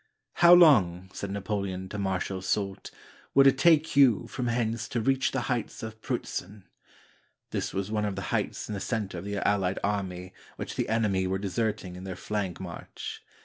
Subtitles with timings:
[0.41, 2.89] "How long," said Napoleon to Marshal Soult,
[3.35, 6.63] "would it take you, from hence, to reach the heights of Prutzen?"
[7.51, 10.89] This was one of the heights in the center of the allied army which the
[10.89, 13.21] enemy were deserting in their flank march.